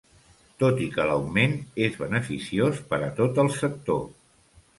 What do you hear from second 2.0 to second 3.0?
beneficiós